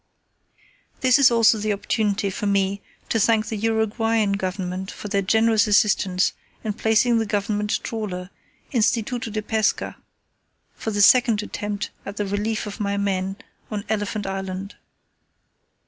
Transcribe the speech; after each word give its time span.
This 1.01 1.19
is 1.19 1.29
also 1.29 1.59
the 1.59 1.71
opportunity 1.73 2.31
for 2.31 2.47
me 2.47 2.81
to 3.09 3.19
thank 3.19 3.45
the 3.49 3.55
Uruguayan 3.55 4.31
Government 4.31 4.89
for 4.89 5.09
their 5.09 5.21
generous 5.21 5.67
assistance 5.67 6.33
in 6.63 6.73
placing 6.73 7.19
the 7.19 7.25
government 7.27 7.79
trawler, 7.83 8.31
Instituto 8.73 9.31
de 9.31 9.43
Pesca, 9.43 9.95
for 10.73 10.89
the 10.89 11.03
second 11.03 11.43
attempt 11.43 11.91
at 12.03 12.17
the 12.17 12.25
relief 12.25 12.65
of 12.65 12.79
my 12.79 12.97
men 12.97 13.37
on 13.69 13.85
Elephant 13.89 14.25
Island. 14.25 14.73